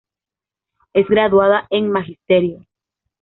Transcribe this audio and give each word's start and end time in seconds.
Es 0.93 1.07
graduada 1.07 1.67
en 1.69 1.91
Magisterio. 1.91 2.65